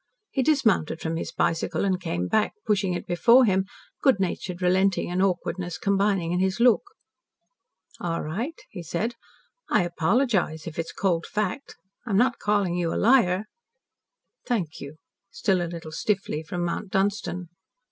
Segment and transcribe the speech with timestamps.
[0.31, 3.65] He dismounted from his bicycle, and came back, pushing it before him,
[4.01, 6.81] good natured relenting and awkwardness combining in his look.
[7.99, 9.13] "All right," he said.
[9.69, 11.75] "I apologise if it's cold fact.
[12.03, 13.45] I'm not calling you a liar."
[14.47, 14.95] "Thank you,"
[15.29, 17.49] still a little stiffly, from Mount Dunstan.